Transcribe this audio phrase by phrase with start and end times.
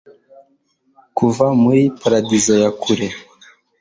[1.17, 3.07] Kuva muri paradizo ya kure